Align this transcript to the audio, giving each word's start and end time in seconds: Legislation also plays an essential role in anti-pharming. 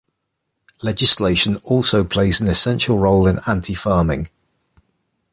Legislation 0.81 1.57
also 1.57 2.03
plays 2.03 2.41
an 2.41 2.47
essential 2.47 2.97
role 2.97 3.27
in 3.27 3.37
anti-pharming. 3.45 4.29